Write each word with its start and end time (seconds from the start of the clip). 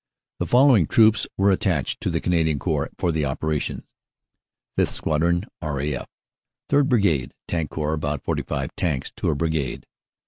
"The 0.39 0.47
following 0.47 0.87
Troops 0.87 1.27
were 1.37 1.51
attached 1.51 2.01
to 2.01 2.09
the 2.09 2.19
Canadian 2.19 2.57
Corps 2.57 2.89
for 2.97 3.11
the 3.11 3.23
operations: 3.25 3.83
"5th. 4.75 4.87
Squadron, 4.95 5.45
R. 5.61 5.79
A. 5.79 5.93
F. 5.97 6.07
"3rd. 6.71 6.89
Brigade, 6.89 7.33
Tank 7.47 7.69
Corps 7.69 7.93
(about 7.93 8.23
45 8.23 8.75
tanks 8.75 9.11
to 9.17 9.29
a 9.29 9.35
Brigade). 9.35 9.85